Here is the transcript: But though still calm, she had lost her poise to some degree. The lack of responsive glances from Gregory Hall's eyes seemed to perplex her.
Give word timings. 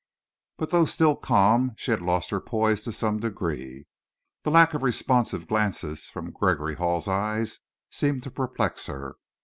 But 0.57 0.71
though 0.71 0.85
still 0.85 1.15
calm, 1.15 1.73
she 1.77 1.91
had 1.91 2.01
lost 2.01 2.31
her 2.31 2.41
poise 2.41 2.81
to 2.85 2.91
some 2.91 3.19
degree. 3.19 3.85
The 4.41 4.49
lack 4.49 4.73
of 4.73 4.81
responsive 4.81 5.45
glances 5.47 6.07
from 6.07 6.31
Gregory 6.31 6.73
Hall's 6.73 7.07
eyes 7.07 7.59
seemed 7.91 8.23
to 8.23 8.31
perplex 8.31 8.87
her. 8.87 9.17